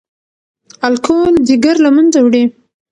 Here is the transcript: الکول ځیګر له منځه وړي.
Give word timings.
الکول 0.87 1.33
ځیګر 1.47 1.75
له 1.85 1.89
منځه 1.95 2.19
وړي. 2.21 2.43